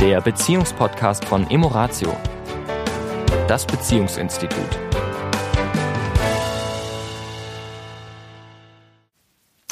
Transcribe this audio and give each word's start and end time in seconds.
der 0.00 0.22
Beziehungspodcast 0.22 1.26
von 1.26 1.50
Emoratio, 1.50 2.16
das 3.46 3.66
Beziehungsinstitut. 3.66 4.78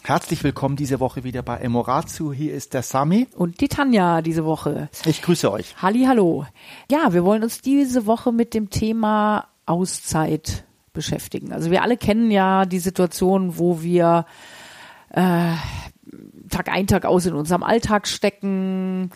Herzlich 0.05 0.45
willkommen 0.45 0.77
diese 0.77 1.01
Woche 1.01 1.25
wieder 1.25 1.41
bei 1.43 1.57
Emoratio. 1.57 2.31
Hier 2.31 2.53
ist 2.53 2.75
der 2.75 2.83
Sami. 2.83 3.27
Und 3.37 3.63
die 3.63 3.69
Tanja 3.69 4.21
diese 4.21 4.45
Woche. 4.45 4.91
Ich 5.07 5.23
grüße 5.23 5.51
euch. 5.51 5.75
Halli, 5.81 6.05
hallo. 6.05 6.45
Ja, 6.91 7.15
wir 7.15 7.25
wollen 7.25 7.43
uns 7.43 7.63
diese 7.63 8.05
Woche 8.05 8.31
mit 8.31 8.53
dem 8.53 8.69
Thema 8.69 9.49
Auszeit 9.65 10.67
beschäftigen. 10.93 11.55
Also 11.55 11.71
wir 11.71 11.83
alle 11.83 11.97
kennen 11.97 12.31
ja 12.31 12.67
die 12.67 12.81
Situation, 12.81 13.57
wo 13.57 13.81
wir 13.81 14.27
äh, 15.09 15.55
Tag 16.51 16.69
ein, 16.69 16.87
Tag 16.87 17.07
aus 17.07 17.25
in 17.25 17.33
unserem 17.33 17.63
Alltag 17.63 18.07
stecken, 18.07 19.11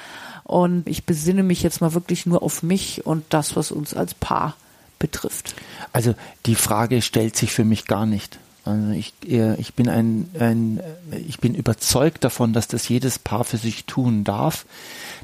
und 0.45 0.89
ich 0.89 1.07
besinne 1.07 1.45
mich 1.45 1.63
jetzt 1.63 1.81
mal 1.81 1.95
wirklich 1.95 2.27
nur 2.27 2.43
auf 2.43 2.63
mich 2.63 3.07
und 3.07 3.25
das, 3.29 3.57
was 3.57 3.71
uns 3.71 3.95
als 3.95 4.15
Paar 4.15 4.57
betrifft. 4.99 5.55
Also 5.93 6.15
die 6.47 6.57
Frage 6.57 7.03
stellt 7.03 7.37
sich 7.37 7.53
für 7.53 7.65
mich 7.65 7.87
gar 7.87 8.05
nicht. 8.05 8.39
Also 8.65 8.93
ich, 8.93 9.13
ich 9.23 9.75
bin 9.75 9.89
ein, 9.89 10.29
ein, 10.39 10.81
ich 11.27 11.41
bin 11.41 11.55
überzeugt 11.55 12.23
davon, 12.23 12.53
dass 12.53 12.69
das 12.69 12.89
jedes 12.89 13.19
Paar 13.19 13.45
für 13.45 13.57
sich 13.57 13.87
tun 13.87 14.23
darf, 14.23 14.67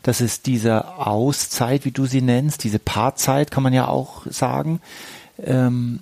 dass 0.02 0.20
es 0.20 0.42
dieser 0.42 1.06
Auszeit, 1.06 1.84
wie 1.84 1.92
du 1.92 2.06
sie 2.06 2.20
nennst, 2.20 2.64
diese 2.64 2.80
Paarzeit, 2.80 3.50
kann 3.50 3.62
man 3.62 3.72
ja 3.72 3.86
auch 3.86 4.26
sagen, 4.26 4.80
ähm, 5.44 6.00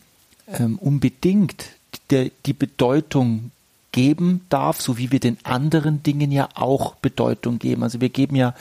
ähm, 0.49 0.79
unbedingt 0.79 1.67
die, 2.11 2.33
die 2.47 2.53
Bedeutung 2.55 3.51
geben 3.93 4.43
darf, 4.49 4.81
so 4.81 4.99
wie 4.99 5.11
wir 5.11 5.21
den 5.21 5.39
anderen 5.43 6.03
Dingen 6.03 6.31
ja 6.31 6.49
auch 6.55 6.95
Bedeutung 6.97 7.59
geben. 7.59 7.83
Also 7.83 8.01
wir 8.01 8.11
geben 8.11 8.37
ja 8.37 8.55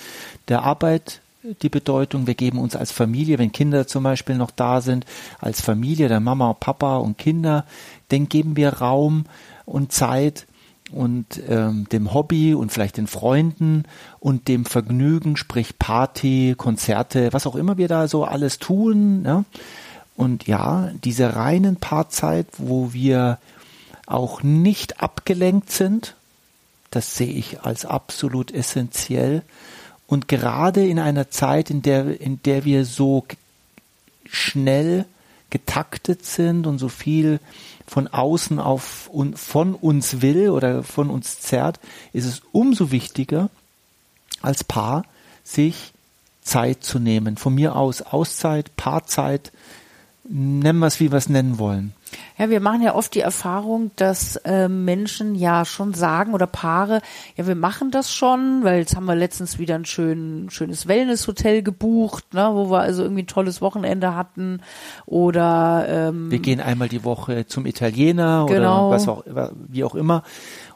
der 0.47 0.63
Arbeit 0.63 1.21
die 1.61 1.69
Bedeutung, 1.69 2.27
wir 2.27 2.35
geben 2.35 2.59
uns 2.59 2.75
als 2.75 2.91
Familie, 2.91 3.39
wenn 3.39 3.51
Kinder 3.51 3.87
zum 3.87 4.03
Beispiel 4.03 4.35
noch 4.35 4.51
da 4.51 4.81
sind, 4.81 5.05
als 5.39 5.61
Familie, 5.61 6.07
der 6.07 6.19
Mama, 6.19 6.53
Papa 6.53 6.97
und 6.97 7.17
Kinder, 7.17 7.65
dann 8.09 8.29
geben 8.29 8.55
wir 8.55 8.69
Raum 8.69 9.25
und 9.65 9.91
Zeit 9.91 10.47
und 10.91 11.41
ähm, 11.49 11.87
dem 11.91 12.13
Hobby 12.13 12.53
und 12.53 12.71
vielleicht 12.71 12.97
den 12.97 13.07
Freunden 13.07 13.83
und 14.19 14.47
dem 14.47 14.65
Vergnügen, 14.65 15.35
sprich 15.35 15.79
Party, 15.79 16.55
Konzerte, 16.57 17.33
was 17.33 17.47
auch 17.47 17.55
immer 17.55 17.77
wir 17.77 17.87
da 17.87 18.07
so 18.07 18.23
alles 18.23 18.59
tun. 18.59 19.23
Ja? 19.25 19.43
Und 20.15 20.47
ja, 20.47 20.91
diese 21.03 21.35
reinen 21.35 21.77
Paarzeit, 21.77 22.47
wo 22.57 22.93
wir 22.93 23.39
auch 24.05 24.43
nicht 24.43 25.01
abgelenkt 25.01 25.71
sind, 25.71 26.15
das 26.91 27.15
sehe 27.17 27.33
ich 27.33 27.61
als 27.61 27.85
absolut 27.85 28.51
essentiell. 28.51 29.41
Und 30.07 30.27
gerade 30.27 30.85
in 30.85 30.99
einer 30.99 31.29
Zeit, 31.29 31.69
in 31.69 31.81
der, 31.81 32.19
in 32.19 32.41
der 32.43 32.65
wir 32.65 32.85
so 32.85 33.25
schnell 34.25 35.05
getaktet 35.49 36.25
sind 36.25 36.67
und 36.67 36.79
so 36.79 36.89
viel 36.89 37.39
von 37.87 38.07
außen 38.07 38.59
auf 38.59 39.07
und 39.07 39.39
von 39.39 39.73
uns 39.75 40.21
will 40.21 40.49
oder 40.49 40.83
von 40.83 41.09
uns 41.09 41.39
zerrt, 41.39 41.79
ist 42.13 42.25
es 42.25 42.41
umso 42.51 42.91
wichtiger, 42.91 43.49
als 44.41 44.63
Paar 44.63 45.05
sich 45.43 45.93
Zeit 46.41 46.83
zu 46.83 46.99
nehmen. 46.99 47.37
Von 47.37 47.55
mir 47.55 47.75
aus 47.75 48.01
Auszeit, 48.01 48.75
Paarzeit, 48.75 49.51
nennen 50.27 50.79
wir 50.79 50.87
es, 50.87 50.99
wie 50.99 51.11
wir 51.11 51.17
es 51.17 51.29
nennen 51.29 51.59
wollen. 51.59 51.93
Ja, 52.37 52.49
wir 52.49 52.59
machen 52.59 52.81
ja 52.81 52.95
oft 52.95 53.13
die 53.15 53.21
Erfahrung, 53.21 53.91
dass 53.95 54.35
äh, 54.37 54.67
Menschen 54.67 55.35
ja 55.35 55.65
schon 55.65 55.93
sagen 55.93 56.33
oder 56.33 56.47
Paare, 56.47 57.01
ja, 57.35 57.47
wir 57.47 57.55
machen 57.55 57.91
das 57.91 58.13
schon, 58.13 58.63
weil 58.63 58.79
jetzt 58.79 58.95
haben 58.95 59.05
wir 59.05 59.15
letztens 59.15 59.59
wieder 59.59 59.75
ein 59.75 59.85
schön, 59.85 60.49
schönes 60.49 60.87
Wellnesshotel 60.87 61.61
gebucht, 61.61 62.33
ne, 62.33 62.49
wo 62.53 62.69
wir 62.69 62.79
also 62.79 63.03
irgendwie 63.03 63.23
ein 63.23 63.27
tolles 63.27 63.61
Wochenende 63.61 64.15
hatten 64.15 64.61
oder 65.05 65.85
ähm, 65.87 66.31
wir 66.31 66.39
gehen 66.39 66.59
einmal 66.59 66.89
die 66.89 67.03
Woche 67.03 67.47
zum 67.47 67.65
Italiener 67.65 68.45
genau. 68.47 68.87
oder 68.87 68.95
was 68.95 69.07
auch 69.07 69.23
wie 69.67 69.83
auch 69.83 69.95
immer 69.95 70.23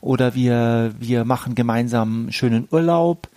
oder 0.02 0.36
wir 0.36 0.94
wir 1.00 1.26
machen 1.26 1.56
gemeinsam 1.56 2.32
schönen 2.32 2.68
Urlaub. 2.72 3.28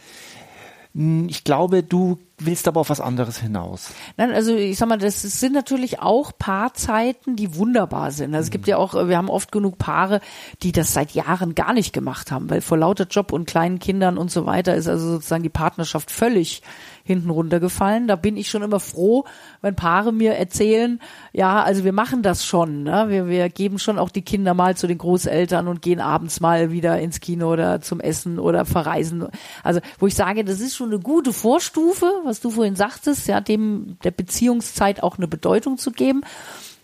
Hm, 0.95 1.29
ich 1.29 1.45
glaube, 1.45 1.83
du 1.83 2.19
willst 2.39 2.67
aber 2.69 2.81
auf 2.81 2.91
was 2.91 3.01
anderes 3.01 3.39
hinaus. 3.39 3.91
Nein, 4.17 4.33
also 4.33 4.55
ich 4.55 4.77
sag 4.79 4.89
mal, 4.89 4.99
das 4.99 5.23
sind 5.23 5.53
natürlich 5.53 6.01
auch 6.01 6.33
Paarzeiten, 6.39 7.37
die 7.37 7.57
wunderbar 7.57 8.11
sind. 8.11 8.35
Also 8.35 8.47
es 8.47 8.51
gibt 8.51 8.67
ja 8.67 8.77
auch, 8.77 8.95
wir 8.95 9.17
haben 9.17 9.31
oft 9.31 9.53
genug 9.53 9.79
Paare, 9.79 10.21
die 10.63 10.73
das 10.73 10.93
seit 10.93 11.13
Jahren 11.13 11.55
gar 11.55 11.73
nicht 11.73 11.93
gemacht 11.93 12.33
haben, 12.33 12.51
weil 12.51 12.61
vor 12.61 12.79
lauter 12.79 13.07
Job 13.07 13.33
und 13.33 13.47
kleinen 13.47 13.79
Kindern 13.79 14.19
und 14.19 14.31
so 14.31 14.47
weiter 14.47 14.75
ist 14.75 14.89
also 14.89 15.13
sozusagen 15.13 15.43
die 15.43 15.49
Partnerschaft 15.49 16.11
völlig 16.11 16.63
hinten 17.05 17.31
runtergefallen. 17.31 18.07
Da 18.07 18.17
bin 18.17 18.37
ich 18.37 18.49
schon 18.49 18.63
immer 18.63 18.81
froh, 18.81 19.25
wenn 19.61 19.75
Paare 19.75 20.13
mir 20.13 20.35
erzählen, 20.35 21.01
ja, 21.33 21.63
also 21.63 21.85
wir 21.85 21.93
machen 21.93 22.23
das 22.23 22.45
schon. 22.45 22.85
Ne? 22.85 23.07
Wir, 23.09 23.27
wir 23.27 23.49
geben 23.49 23.79
schon 23.79 23.99
auch 23.99 24.11
die 24.11 24.23
Kinder 24.23 24.55
mal 24.55 24.77
zu 24.77 24.87
den 24.87 24.99
Großeltern 24.99 25.69
und 25.69 25.83
gehen 25.83 26.01
abends 26.01 26.41
mal 26.41 26.71
wieder 26.71 26.99
ins 27.01 27.21
Kino 27.21 27.53
oder 27.53 27.81
zum 27.81 28.01
Essen 28.01 28.39
oder 28.39 28.65
verreisen. 28.65 29.27
Also 29.63 29.81
wo 29.99 30.07
ich 30.07 30.15
sage, 30.15 30.45
das 30.45 30.61
ist 30.61 30.77
schon 30.77 30.91
eine 30.91 31.01
gute 31.01 31.33
Vorstufe, 31.33 32.07
was 32.25 32.41
du 32.41 32.51
vorhin 32.51 32.77
sagtest, 32.77 33.29
ja, 33.29 33.41
dem 33.41 33.99
der 34.05 34.11
Beziehungszeit 34.11 35.03
auch 35.03 35.19
eine 35.19 35.29
Bedeutung 35.29 35.79
zu 35.79 35.91
geben. 35.91 36.23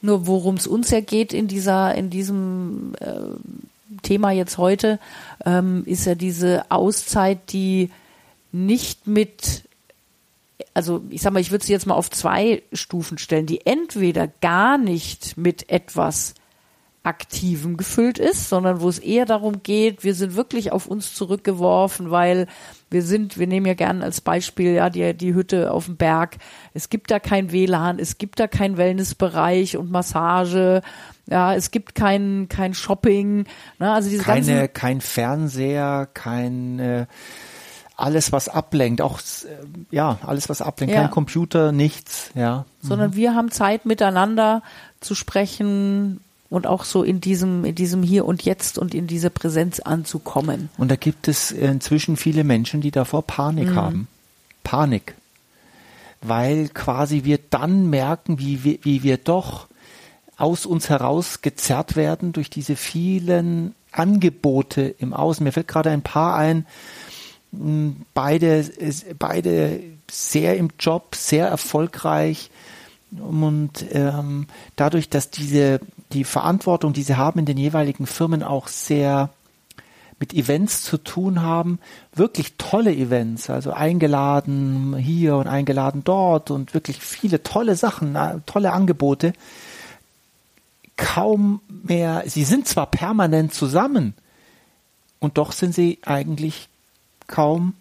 Nur 0.00 0.26
worum 0.26 0.56
es 0.56 0.66
uns 0.66 0.90
ja 0.90 1.00
geht 1.00 1.32
in 1.32 1.48
dieser, 1.48 1.94
in 1.94 2.10
diesem 2.10 2.94
äh, 3.00 3.98
Thema 4.02 4.30
jetzt 4.30 4.58
heute, 4.58 4.98
ähm, 5.44 5.82
ist 5.86 6.04
ja 6.06 6.14
diese 6.14 6.70
Auszeit, 6.70 7.52
die 7.52 7.90
nicht 8.52 9.06
mit 9.06 9.64
also 10.74 11.02
ich 11.10 11.22
sag 11.22 11.32
mal, 11.32 11.40
ich 11.40 11.50
würde 11.50 11.64
sie 11.64 11.72
jetzt 11.72 11.86
mal 11.86 11.94
auf 11.94 12.10
zwei 12.10 12.62
Stufen 12.72 13.18
stellen, 13.18 13.46
die 13.46 13.66
entweder 13.66 14.28
gar 14.40 14.78
nicht 14.78 15.36
mit 15.36 15.70
etwas 15.70 16.34
Aktivem 17.08 17.76
gefüllt 17.76 18.18
ist, 18.18 18.48
sondern 18.48 18.80
wo 18.80 18.88
es 18.88 18.98
eher 18.98 19.24
darum 19.26 19.62
geht, 19.62 20.04
wir 20.04 20.14
sind 20.14 20.36
wirklich 20.36 20.70
auf 20.70 20.86
uns 20.86 21.14
zurückgeworfen, 21.14 22.10
weil 22.10 22.46
wir 22.90 23.02
sind, 23.02 23.38
wir 23.38 23.46
nehmen 23.46 23.66
ja 23.66 23.74
gerne 23.74 24.04
als 24.04 24.20
Beispiel 24.20 24.72
ja 24.74 24.90
die, 24.90 25.14
die 25.14 25.34
Hütte 25.34 25.72
auf 25.72 25.86
dem 25.86 25.96
Berg. 25.96 26.36
Es 26.74 26.88
gibt 26.90 27.10
da 27.10 27.18
kein 27.18 27.50
WLAN, 27.50 27.98
es 27.98 28.18
gibt 28.18 28.38
da 28.40 28.46
keinen 28.46 28.76
Wellnessbereich 28.76 29.76
und 29.76 29.90
Massage. 29.90 30.82
Ja, 31.26 31.54
es 31.54 31.70
gibt 31.70 31.94
kein, 31.94 32.46
kein 32.48 32.72
Shopping. 32.74 33.44
Ne? 33.78 33.92
Also 33.92 34.08
diese 34.08 34.22
Keine, 34.22 34.46
ganzen, 34.46 34.72
kein 34.72 35.00
Fernseher, 35.00 36.08
kein 36.14 36.78
äh, 36.78 37.06
alles 37.98 38.30
was 38.32 38.48
ablenkt, 38.48 39.02
auch 39.02 39.18
äh, 39.18 39.66
ja 39.90 40.18
alles 40.24 40.48
was 40.48 40.62
ablenkt, 40.62 40.94
Ja. 40.94 41.02
kein 41.02 41.10
Computer, 41.10 41.72
nichts, 41.72 42.30
ja. 42.34 42.64
sondern 42.80 43.16
wir 43.16 43.34
haben 43.34 43.50
Zeit 43.50 43.86
miteinander 43.86 44.62
zu 45.00 45.14
sprechen 45.14 46.20
und 46.50 46.66
auch 46.66 46.84
so 46.84 47.02
in 47.02 47.20
diesem, 47.20 47.64
in 47.64 47.74
diesem 47.74 48.02
Hier 48.02 48.24
und 48.24 48.44
Jetzt 48.44 48.78
und 48.78 48.94
in 48.94 49.06
diese 49.06 49.30
Präsenz 49.30 49.80
anzukommen. 49.80 50.70
Und 50.78 50.90
da 50.90 50.96
gibt 50.96 51.28
es 51.28 51.50
inzwischen 51.50 52.16
viele 52.16 52.44
Menschen, 52.44 52.80
die 52.80 52.90
davor 52.90 53.22
Panik 53.22 53.74
haben. 53.74 54.08
Panik. 54.64 55.14
Weil 56.22 56.68
quasi 56.68 57.24
wir 57.24 57.38
dann 57.50 57.90
merken, 57.90 58.38
wie 58.38 58.64
wir, 58.64 58.78
wie 58.82 59.02
wir 59.02 59.18
doch 59.18 59.68
aus 60.36 60.66
uns 60.66 60.88
heraus 60.88 61.42
gezerrt 61.42 61.96
werden 61.96 62.32
durch 62.32 62.48
diese 62.48 62.76
vielen 62.76 63.74
Angebote 63.92 64.94
im 64.98 65.12
Außen. 65.12 65.44
Mir 65.44 65.52
fällt 65.52 65.68
gerade 65.68 65.90
ein 65.90 66.02
paar 66.02 66.36
ein, 66.36 66.66
beide, 68.14 68.64
beide 69.18 69.80
sehr 70.10 70.56
im 70.56 70.70
Job, 70.78 71.14
sehr 71.14 71.48
erfolgreich 71.48 72.50
und 73.10 73.86
ähm, 73.92 74.46
dadurch, 74.76 75.08
dass 75.08 75.30
diese 75.30 75.80
die 76.12 76.24
Verantwortung, 76.24 76.92
die 76.92 77.02
sie 77.02 77.16
haben 77.16 77.38
in 77.38 77.46
den 77.46 77.58
jeweiligen 77.58 78.06
Firmen 78.06 78.42
auch 78.42 78.68
sehr 78.68 79.30
mit 80.20 80.34
Events 80.34 80.82
zu 80.82 80.98
tun 80.98 81.42
haben, 81.42 81.78
wirklich 82.12 82.54
tolle 82.58 82.92
Events, 82.92 83.50
also 83.50 83.72
eingeladen 83.72 84.96
hier 84.96 85.36
und 85.36 85.46
eingeladen 85.46 86.02
dort 86.04 86.50
und 86.50 86.74
wirklich 86.74 86.98
viele 86.98 87.42
tolle 87.42 87.76
Sachen, 87.76 88.16
äh, 88.16 88.40
tolle 88.46 88.72
Angebote. 88.72 89.32
Kaum 90.96 91.60
mehr, 91.68 92.24
sie 92.26 92.44
sind 92.44 92.66
zwar 92.66 92.86
permanent 92.86 93.54
zusammen 93.54 94.14
und 95.20 95.38
doch 95.38 95.52
sind 95.52 95.72
sie 95.72 95.98
eigentlich 96.04 96.68
kaum, 97.28 97.74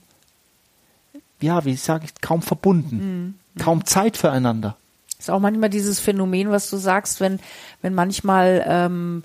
ja, 1.41 1.65
wie 1.65 1.75
sage 1.75 2.05
ich, 2.05 2.21
kaum 2.21 2.43
verbunden, 2.43 3.39
kaum 3.57 3.85
Zeit 3.85 4.17
füreinander. 4.17 4.77
Ist 5.19 5.31
auch 5.31 5.39
manchmal 5.39 5.69
dieses 5.69 5.99
Phänomen, 5.99 6.51
was 6.51 6.69
du 6.69 6.77
sagst, 6.77 7.19
wenn, 7.21 7.39
wenn 7.81 7.95
manchmal, 7.95 8.63
ähm, 8.67 9.23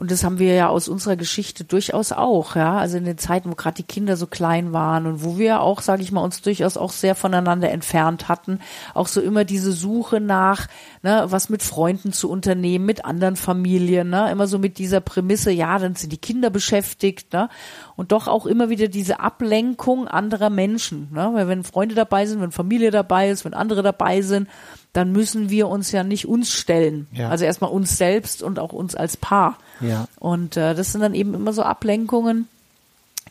und 0.00 0.10
das 0.10 0.24
haben 0.24 0.38
wir 0.38 0.54
ja 0.54 0.68
aus 0.68 0.88
unserer 0.88 1.16
Geschichte 1.16 1.62
durchaus 1.62 2.10
auch, 2.10 2.56
ja, 2.56 2.78
also 2.78 2.96
in 2.96 3.04
den 3.04 3.18
Zeiten, 3.18 3.50
wo 3.50 3.54
gerade 3.54 3.76
die 3.76 3.82
Kinder 3.82 4.16
so 4.16 4.26
klein 4.26 4.72
waren 4.72 5.06
und 5.06 5.22
wo 5.22 5.36
wir 5.36 5.60
auch, 5.60 5.82
sage 5.82 6.02
ich 6.02 6.10
mal, 6.10 6.22
uns 6.22 6.40
durchaus 6.40 6.78
auch 6.78 6.90
sehr 6.90 7.14
voneinander 7.14 7.70
entfernt 7.70 8.26
hatten, 8.26 8.60
auch 8.94 9.06
so 9.06 9.20
immer 9.20 9.44
diese 9.44 9.72
Suche 9.72 10.18
nach, 10.18 10.68
ne, 11.02 11.26
was 11.26 11.50
mit 11.50 11.62
Freunden 11.62 12.14
zu 12.14 12.30
unternehmen, 12.30 12.86
mit 12.86 13.04
anderen 13.04 13.36
Familien, 13.36 14.08
ne, 14.08 14.30
immer 14.32 14.46
so 14.46 14.58
mit 14.58 14.78
dieser 14.78 15.02
Prämisse, 15.02 15.50
ja, 15.50 15.78
dann 15.78 15.94
sind 15.94 16.10
die 16.10 16.18
Kinder 16.18 16.48
beschäftigt, 16.48 17.34
ne, 17.34 17.50
und 17.94 18.10
doch 18.10 18.26
auch 18.26 18.46
immer 18.46 18.70
wieder 18.70 18.88
diese 18.88 19.20
Ablenkung 19.20 20.08
anderer 20.08 20.48
Menschen, 20.48 21.08
ne, 21.12 21.30
weil 21.34 21.46
wenn 21.46 21.62
Freunde 21.62 21.94
dabei 21.94 22.24
sind, 22.24 22.40
wenn 22.40 22.52
Familie 22.52 22.90
dabei 22.90 23.28
ist, 23.28 23.44
wenn 23.44 23.52
andere 23.52 23.82
dabei 23.82 24.22
sind, 24.22 24.48
dann 24.92 25.12
müssen 25.12 25.50
wir 25.50 25.68
uns 25.68 25.92
ja 25.92 26.02
nicht 26.02 26.26
uns 26.26 26.52
stellen. 26.52 27.06
Ja. 27.12 27.28
Also 27.28 27.44
erstmal 27.44 27.70
uns 27.70 27.96
selbst 27.96 28.42
und 28.42 28.58
auch 28.58 28.72
uns 28.72 28.94
als 28.94 29.16
Paar. 29.16 29.58
Ja. 29.80 30.08
Und 30.18 30.56
äh, 30.56 30.74
das 30.74 30.92
sind 30.92 31.00
dann 31.00 31.14
eben 31.14 31.34
immer 31.34 31.52
so 31.52 31.62
Ablenkungen, 31.62 32.48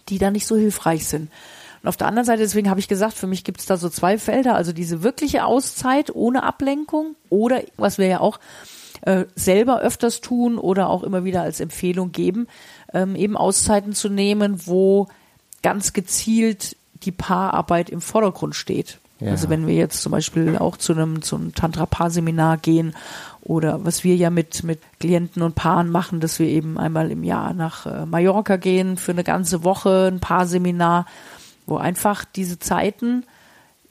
die 0.07 0.17
da 0.17 0.31
nicht 0.31 0.47
so 0.47 0.55
hilfreich 0.55 1.07
sind. 1.07 1.29
Und 1.81 1.89
auf 1.89 1.97
der 1.97 2.07
anderen 2.07 2.25
Seite, 2.25 2.41
deswegen 2.41 2.69
habe 2.69 2.79
ich 2.79 2.87
gesagt, 2.87 3.13
für 3.13 3.27
mich 3.27 3.43
gibt 3.43 3.59
es 3.59 3.65
da 3.65 3.77
so 3.77 3.89
zwei 3.89 4.17
Felder, 4.17 4.55
also 4.55 4.73
diese 4.73 5.03
wirkliche 5.03 5.45
Auszeit 5.45 6.13
ohne 6.13 6.43
Ablenkung 6.43 7.15
oder 7.29 7.61
was 7.77 7.97
wir 7.97 8.07
ja 8.07 8.19
auch 8.19 8.39
äh, 9.01 9.25
selber 9.35 9.79
öfters 9.79 10.19
tun 10.19 10.57
oder 10.57 10.89
auch 10.89 11.03
immer 11.03 11.23
wieder 11.23 11.41
als 11.41 11.59
Empfehlung 11.59 12.11
geben, 12.11 12.47
ähm, 12.93 13.15
eben 13.15 13.37
Auszeiten 13.37 13.93
zu 13.93 14.09
nehmen, 14.09 14.67
wo 14.67 15.07
ganz 15.61 15.93
gezielt 15.93 16.75
die 17.03 17.11
Paararbeit 17.11 17.89
im 17.89 18.01
Vordergrund 18.01 18.55
steht. 18.55 18.99
Ja. 19.19 19.31
Also 19.31 19.49
wenn 19.49 19.67
wir 19.67 19.75
jetzt 19.75 20.01
zum 20.01 20.11
Beispiel 20.11 20.57
auch 20.57 20.77
zu 20.77 20.93
einem, 20.93 21.21
zu 21.21 21.35
einem 21.35 21.53
Tantra-Paar-Seminar 21.53 22.57
gehen 22.57 22.95
oder 23.41 23.83
was 23.83 24.03
wir 24.03 24.15
ja 24.15 24.29
mit, 24.29 24.63
mit 24.63 24.79
Klienten 24.99 25.41
und 25.41 25.55
Paaren 25.55 25.89
machen, 25.89 26.21
dass 26.21 26.39
wir 26.39 26.47
eben 26.47 26.77
einmal 26.77 27.11
im 27.11 27.23
Jahr 27.23 27.53
nach 27.53 27.85
äh, 27.85 28.05
Mallorca 28.05 28.55
gehen 28.55 28.97
für 28.97 29.11
eine 29.11 29.25
ganze 29.25 29.63
Woche, 29.63 30.09
ein 30.11 30.19
Paarseminar, 30.19 31.05
wo 31.65 31.77
einfach 31.77 32.23
diese 32.23 32.59
Zeiten 32.59 33.25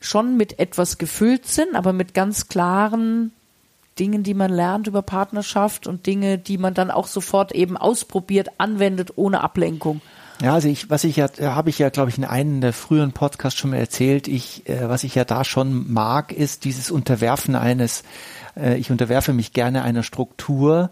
schon 0.00 0.36
mit 0.36 0.58
etwas 0.58 0.96
gefüllt 0.96 1.46
sind, 1.46 1.74
aber 1.74 1.92
mit 1.92 2.14
ganz 2.14 2.48
klaren 2.48 3.32
Dingen, 3.98 4.22
die 4.22 4.34
man 4.34 4.52
lernt 4.52 4.86
über 4.86 5.02
Partnerschaft 5.02 5.86
und 5.86 6.06
Dinge, 6.06 6.38
die 6.38 6.56
man 6.56 6.72
dann 6.72 6.90
auch 6.90 7.06
sofort 7.06 7.52
eben 7.52 7.76
ausprobiert, 7.76 8.48
anwendet, 8.58 9.12
ohne 9.16 9.40
Ablenkung. 9.42 10.00
Ja, 10.40 10.54
also 10.54 10.68
ich, 10.68 10.88
was 10.88 11.02
ich 11.02 11.16
ja, 11.16 11.28
habe 11.40 11.68
ich 11.70 11.78
ja, 11.80 11.88
glaube 11.90 12.10
ich, 12.10 12.18
in 12.18 12.24
einem 12.24 12.60
der 12.60 12.72
früheren 12.72 13.12
Podcasts 13.12 13.58
schon 13.58 13.70
mal 13.70 13.78
erzählt. 13.78 14.28
Ich, 14.28 14.68
äh, 14.68 14.88
was 14.88 15.02
ich 15.02 15.14
ja 15.16 15.24
da 15.24 15.44
schon 15.44 15.92
mag, 15.92 16.32
ist 16.32 16.64
dieses 16.64 16.90
Unterwerfen 16.92 17.56
eines. 17.56 18.04
Äh, 18.56 18.76
ich 18.78 18.90
unterwerfe 18.92 19.32
mich 19.32 19.52
gerne 19.52 19.82
einer 19.82 20.04
Struktur, 20.04 20.90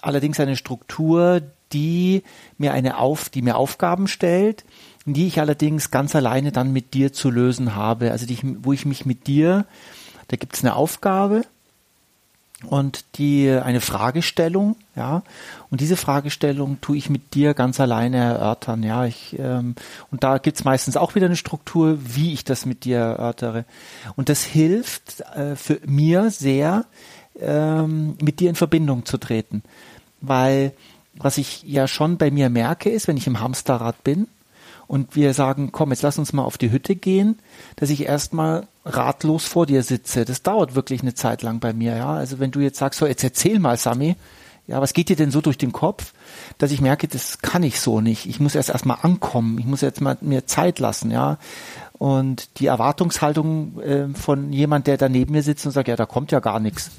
allerdings 0.00 0.38
eine 0.38 0.56
Struktur, 0.56 1.42
die 1.72 2.22
mir 2.56 2.72
eine 2.72 2.98
auf, 2.98 3.28
die 3.30 3.42
mir 3.42 3.56
Aufgaben 3.56 4.06
stellt, 4.06 4.64
die 5.06 5.26
ich 5.26 5.40
allerdings 5.40 5.90
ganz 5.90 6.14
alleine 6.14 6.52
dann 6.52 6.72
mit 6.72 6.94
dir 6.94 7.12
zu 7.12 7.30
lösen 7.30 7.74
habe. 7.74 8.12
Also 8.12 8.26
die, 8.26 8.34
ich- 8.34 8.44
wo 8.62 8.72
ich 8.72 8.86
mich 8.86 9.04
mit 9.04 9.26
dir, 9.26 9.66
da 10.28 10.36
gibt 10.36 10.54
es 10.54 10.62
eine 10.62 10.76
Aufgabe, 10.76 11.42
und 12.64 13.04
die 13.16 13.50
eine 13.50 13.80
Fragestellung, 13.80 14.76
ja, 14.94 15.22
und 15.70 15.80
diese 15.80 15.96
Fragestellung 15.96 16.80
tue 16.80 16.96
ich 16.96 17.10
mit 17.10 17.34
dir 17.34 17.52
ganz 17.52 17.80
alleine 17.80 18.16
erörtern, 18.16 18.82
ja, 18.82 19.04
ich 19.04 19.38
ähm, 19.38 19.74
und 20.10 20.24
da 20.24 20.38
gibt's 20.38 20.64
meistens 20.64 20.96
auch 20.96 21.14
wieder 21.14 21.26
eine 21.26 21.36
Struktur, 21.36 21.98
wie 22.00 22.32
ich 22.32 22.44
das 22.44 22.64
mit 22.64 22.84
dir 22.84 22.98
erörtere, 22.98 23.64
und 24.16 24.28
das 24.30 24.42
hilft 24.42 25.20
äh, 25.36 25.54
für 25.54 25.80
mir 25.84 26.30
sehr, 26.30 26.86
ähm, 27.38 28.16
mit 28.22 28.40
dir 28.40 28.48
in 28.48 28.56
Verbindung 28.56 29.04
zu 29.04 29.18
treten, 29.18 29.62
weil 30.20 30.72
was 31.18 31.38
ich 31.38 31.62
ja 31.62 31.88
schon 31.88 32.18
bei 32.18 32.30
mir 32.30 32.50
merke, 32.50 32.90
ist, 32.90 33.08
wenn 33.08 33.16
ich 33.16 33.26
im 33.26 33.40
Hamsterrad 33.40 34.02
bin 34.04 34.28
und 34.86 35.16
wir 35.16 35.34
sagen, 35.34 35.72
komm, 35.72 35.90
jetzt 35.90 36.02
lass 36.02 36.18
uns 36.18 36.32
mal 36.32 36.44
auf 36.44 36.58
die 36.58 36.70
Hütte 36.70 36.94
gehen, 36.94 37.38
dass 37.76 37.90
ich 37.90 38.06
erstmal 38.06 38.66
ratlos 38.86 39.44
vor 39.44 39.66
dir 39.66 39.82
sitze. 39.82 40.24
Das 40.24 40.42
dauert 40.42 40.74
wirklich 40.74 41.02
eine 41.02 41.14
Zeit 41.14 41.42
lang 41.42 41.60
bei 41.60 41.72
mir, 41.72 41.96
ja. 41.96 42.14
Also 42.14 42.38
wenn 42.38 42.52
du 42.52 42.60
jetzt 42.60 42.78
sagst, 42.78 43.00
so, 43.00 43.06
jetzt 43.06 43.24
erzähl 43.24 43.58
mal, 43.58 43.76
Sami, 43.76 44.16
ja, 44.66 44.80
was 44.80 44.94
geht 44.94 45.08
dir 45.08 45.16
denn 45.16 45.30
so 45.30 45.40
durch 45.40 45.58
den 45.58 45.72
Kopf, 45.72 46.12
dass 46.58 46.72
ich 46.72 46.80
merke, 46.80 47.06
das 47.06 47.38
kann 47.38 47.62
ich 47.62 47.80
so 47.80 48.00
nicht. 48.00 48.26
Ich 48.26 48.40
muss 48.40 48.54
erst 48.54 48.70
erstmal 48.70 48.98
ankommen. 49.02 49.58
Ich 49.58 49.66
muss 49.66 49.80
jetzt 49.80 50.00
mal 50.00 50.16
mir 50.20 50.46
Zeit 50.46 50.78
lassen, 50.78 51.10
ja. 51.10 51.38
Und 51.92 52.58
die 52.58 52.66
Erwartungshaltung 52.66 53.80
äh, 53.80 54.08
von 54.14 54.52
jemand, 54.52 54.86
der 54.86 54.96
da 54.96 55.08
neben 55.08 55.32
mir 55.32 55.42
sitzt 55.42 55.66
und 55.66 55.72
sagt, 55.72 55.88
ja, 55.88 55.96
da 55.96 56.06
kommt 56.06 56.32
ja 56.32 56.40
gar 56.40 56.60
nichts. 56.60 56.90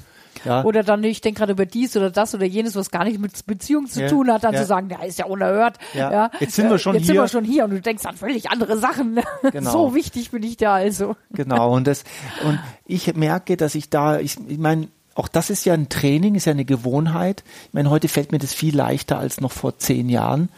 Ja. 0.48 0.64
Oder 0.64 0.82
dann, 0.82 1.04
ich 1.04 1.20
denke 1.20 1.40
gerade 1.40 1.52
über 1.52 1.66
dies 1.66 1.94
oder 1.96 2.10
das 2.10 2.34
oder 2.34 2.46
jenes, 2.46 2.74
was 2.74 2.90
gar 2.90 3.04
nicht 3.04 3.18
mit 3.18 3.44
Beziehung 3.46 3.86
zu 3.86 4.00
Ja, 4.00 4.08
tun 4.08 4.32
hat, 4.32 4.44
dann 4.44 4.56
zu 4.56 4.64
sagen, 4.64 4.88
der 4.88 5.04
ist 5.04 5.18
ja 5.18 5.26
unerhört. 5.26 5.76
Ja. 5.92 6.30
Jetzt 6.40 6.54
sind 6.54 6.70
wir 6.70 6.78
schon 6.78 6.94
jetzt 6.94 7.06
sind 7.06 7.14
hier. 7.14 7.22
wir 7.22 7.28
schon 7.28 7.44
hier 7.44 7.64
und 7.64 7.70
du 7.70 7.80
denkst 7.80 8.06
an 8.06 8.16
völlig 8.16 8.50
andere 8.50 8.78
Sachen. 8.78 9.20
Genau. 9.52 9.70
So 9.70 9.94
wichtig 9.94 10.30
bin 10.30 10.42
ich 10.42 10.56
da 10.56 10.74
also. 10.74 11.16
Genau, 11.30 11.74
und 11.74 11.86
das, 11.86 12.04
und 12.44 12.58
ich 12.86 13.14
merke, 13.14 13.56
dass 13.56 13.74
ich 13.74 13.88
da, 13.88 14.18
ich, 14.18 14.36
ich 14.48 14.58
meine, 14.58 14.88
auch 15.14 15.28
das 15.28 15.50
ist 15.50 15.64
ja 15.64 15.74
ein 15.74 15.88
Training, 15.88 16.34
ist 16.34 16.44
ja 16.44 16.52
eine 16.52 16.64
Gewohnheit. 16.64 17.44
Ich 17.66 17.74
meine, 17.74 17.90
heute 17.90 18.08
fällt 18.08 18.32
mir 18.32 18.38
das 18.38 18.54
viel 18.54 18.76
leichter 18.76 19.18
als 19.18 19.40
noch 19.40 19.52
vor 19.52 19.78
zehn 19.78 20.08
Jahren. 20.08 20.48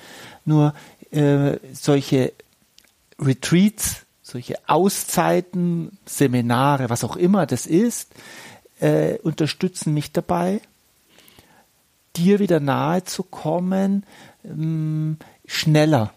Nur 0.44 0.75
äh, 1.11 1.56
solche 1.73 2.32
Retreats, 3.18 4.06
solche 4.23 4.56
Auszeiten, 4.66 5.99
Seminare, 6.06 6.90
was 6.90 7.04
auch 7.04 7.16
immer 7.16 7.47
das 7.47 7.66
ist, 7.66 8.12
äh, 8.80 9.18
unterstützen 9.22 9.94
mich 9.94 10.12
dabei, 10.12 10.60
dir 12.16 12.38
wieder 12.38 12.60
nahe 12.60 13.04
zu 13.04 13.22
kommen, 13.22 14.04
ähm, 14.44 15.18
schneller. 15.46 16.12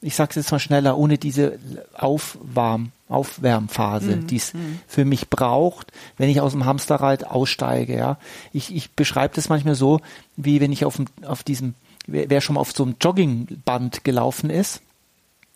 Ich 0.00 0.16
sage 0.16 0.30
es 0.30 0.36
jetzt 0.36 0.50
mal 0.50 0.58
schneller, 0.58 0.98
ohne 0.98 1.16
diese 1.16 1.58
Aufwarm, 1.94 2.90
Aufwärmphase, 3.08 4.16
die 4.16 4.36
es 4.36 4.52
für 4.88 5.04
mich 5.04 5.28
braucht, 5.28 5.92
wenn 6.16 6.28
ich 6.28 6.40
aus 6.40 6.52
dem 6.52 6.64
Hamsterrad 6.64 7.24
aussteige. 7.24 7.96
Ja, 7.96 8.18
ich, 8.52 8.74
ich 8.74 8.92
beschreibe 8.92 9.34
das 9.34 9.48
manchmal 9.48 9.74
so, 9.74 10.00
wie 10.36 10.60
wenn 10.60 10.72
ich 10.72 10.84
auf, 10.84 10.96
dem, 10.96 11.06
auf 11.24 11.42
diesem, 11.42 11.74
wer 12.06 12.30
wer 12.30 12.40
schon 12.40 12.54
mal 12.54 12.60
auf 12.60 12.72
so 12.72 12.82
einem 12.82 12.96
Joggingband 13.00 14.02
gelaufen 14.02 14.50
ist, 14.50 14.80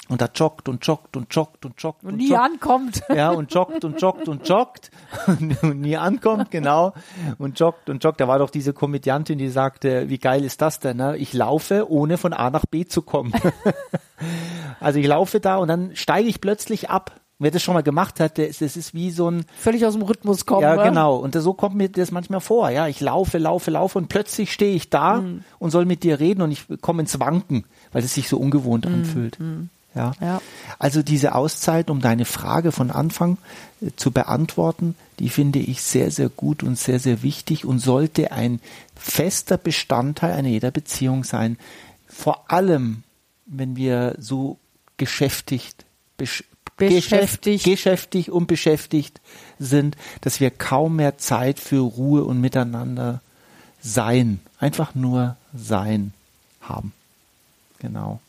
und 0.09 0.21
da 0.21 0.29
joggt 0.35 0.69
und 0.69 0.87
joggt 0.87 1.17
und 1.17 1.35
joggt 1.35 1.65
und 1.67 1.83
joggt 1.83 2.05
Und 2.05 2.11
und 2.13 2.17
nie 2.19 2.29
joggt. 2.31 2.41
ankommt. 2.43 3.03
Ja, 3.15 3.31
und 3.31 3.53
joggt 3.53 3.85
und 3.85 4.01
joggt 4.01 4.29
und 4.29 4.49
joggt 4.49 4.91
und 5.27 5.81
nie 5.81 5.97
ankommt, 5.97 6.51
genau. 6.51 6.93
Und 7.39 7.59
joggt 7.59 7.91
und 7.91 8.03
joggt. 8.05 8.21
Da 8.21 8.29
war 8.29 8.39
doch 8.39 8.51
diese 8.51 8.73
Komödiantin, 8.73 9.39
die 9.39 9.49
sagte, 9.49 10.09
wie 10.09 10.19
geil 10.19 10.45
ist 10.45 10.63
das 10.63 10.79
denn? 10.81 10.97
Ne? 10.99 11.17
Ich 11.17 11.33
laufe, 11.33 11.91
ohne 11.91 12.19
von 12.19 12.33
A 12.33 12.51
nach 12.51 12.67
B 12.67 12.85
zu 12.87 13.03
kommen. 13.03 13.33
also 14.81 14.99
ich 14.99 15.07
laufe 15.07 15.41
da 15.41 15.57
und 15.57 15.69
dann 15.69 15.95
steige 15.97 16.29
ich 16.29 16.41
plötzlich 16.41 16.91
ab. 16.91 17.21
Wer 17.39 17.51
das 17.51 17.63
schon 17.63 17.75
mal 17.75 17.83
gemacht 17.83 18.19
hat, 18.19 18.39
das, 18.39 18.63
ist 18.63 18.95
wie 18.95 19.11
so 19.11 19.31
ein, 19.31 19.45
Völlig 19.59 19.85
aus 19.85 19.93
dem 19.93 20.01
Rhythmus 20.01 20.47
kommen. 20.47 20.63
ja 20.63 20.75
ne? 20.77 20.85
genau. 20.85 21.17
Und 21.17 21.35
so 21.35 21.53
kommt 21.53 21.75
mir 21.75 21.91
das 21.91 22.11
manchmal 22.11 22.41
vor. 22.41 22.71
Ja, 22.71 22.89
ich 22.89 23.03
laufe, 23.03 23.37
laufe, 23.37 23.71
laufe 23.71 23.99
und 23.99 24.09
plötzlich 24.09 24.51
stehe 24.55 24.75
ich 24.75 24.89
da 24.89 25.21
Mhm. 25.21 25.45
und 25.59 25.71
soll 25.71 25.85
mit 25.85 26.03
dir 26.03 26.19
reden 26.19 26.41
und 26.41 26.51
ich 26.51 26.65
komme 26.81 27.03
ins 27.03 27.21
Wanken, 27.21 27.65
weil 27.93 28.03
es 28.03 28.15
sich 28.15 28.31
so 28.31 28.39
ungewohnt 28.39 28.87
anfühlt. 28.87 29.37
Ja. 29.39 29.45
Mhm. 29.45 29.69
Ja. 29.97 30.43
Also 30.79 31.03
diese 31.03 31.35
Auszeit, 31.35 31.89
um 31.91 32.01
deine 32.03 32.27
Frage 32.27 32.71
von 32.71 32.91
Anfang 32.91 33.39
äh, 33.81 33.91
zu 33.97 34.11
beantworten, 34.11 34.95
die 35.19 35.31
finde 35.31 35.59
ich 35.59 35.81
sehr, 35.83 36.11
sehr 36.11 36.29
gut 36.29 36.63
und 36.63 36.79
sehr, 36.79 37.01
sehr 37.01 37.23
wichtig 37.23 37.65
und 37.65 37.79
sollte 37.79 38.31
ein 38.31 38.61
fester 38.95 39.57
Bestandteil 39.57 40.33
einer 40.33 40.49
jeder 40.49 40.71
Beziehung 40.71 41.25
sein. 41.25 41.57
Vor 42.09 42.51
allem, 42.51 43.03
wenn 43.47 43.77
wir 43.77 44.17
so 44.19 44.59
geschäftigt, 44.99 45.85
besch 46.19 46.45
Beschäftigt. 46.79 47.65
geschäft- 47.65 47.71
geschäftig 47.71 48.31
und 48.31 48.49
beschäftigt 48.49 49.23
sind, 49.59 49.97
dass 50.21 50.41
wir 50.41 50.51
kaum 50.51 50.97
mehr 50.97 51.17
Zeit 51.17 51.59
für 51.59 51.81
Ruhe 51.81 52.23
und 52.25 52.39
Miteinander 52.39 53.23
sein, 53.81 54.41
einfach 54.61 54.95
nur 54.95 55.39
sein 55.55 56.13
haben. 56.61 56.93
Genau. 57.79 58.21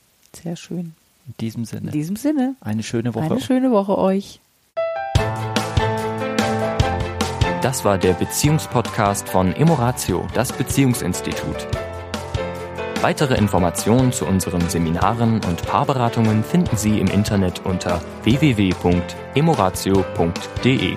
Sehr 0.42 0.56
schön. 0.56 0.96
In 1.28 1.34
diesem 1.40 1.62
In 1.62 1.66
Sinne. 1.66 1.92
diesem 1.92 2.16
Sinne, 2.16 2.56
Eine 2.62 2.84
schöne 2.84 3.14
Woche. 3.14 3.26
eine 3.26 3.42
schöne 3.42 3.72
Woche 3.72 3.98
euch. 3.98 4.40
Das 7.62 7.84
war 7.84 7.98
der 7.98 8.14
Beziehungspodcast 8.14 9.28
von 9.28 9.52
Emoratio, 9.54 10.26
das 10.34 10.54
Beziehungsinstitut. 10.54 11.68
Weitere 13.02 13.36
Informationen 13.36 14.12
zu 14.12 14.26
unseren 14.26 14.68
Seminaren 14.70 15.42
und 15.46 15.64
Paarberatungen 15.68 16.44
finden 16.44 16.78
Sie 16.78 17.00
im 17.00 17.08
Internet 17.08 17.64
unter 17.66 18.02
www.emoratio.de. 18.24 20.96